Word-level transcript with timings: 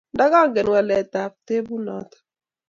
ndagangen 0.13 0.67
waletab 0.73 1.33
tebut 1.45 1.81
noto 1.85 2.17